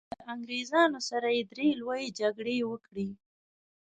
له 0.13 0.17
انګریزانو 0.33 0.99
سره 1.09 1.27
یې 1.35 1.41
درې 1.51 1.67
لويې 1.81 2.07
جګړې 2.19 2.57
وکړې. 2.71 3.09